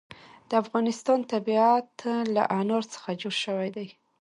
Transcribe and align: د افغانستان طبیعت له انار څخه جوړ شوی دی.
د 0.49 0.51
افغانستان 0.63 1.19
طبیعت 1.33 1.91
له 2.35 2.43
انار 2.59 2.83
څخه 2.93 3.09
جوړ 3.21 3.33
شوی 3.43 3.69
دی. 3.75 3.87